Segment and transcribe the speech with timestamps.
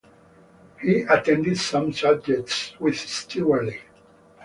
[0.81, 3.81] He attended some subjects with Stewart Lee.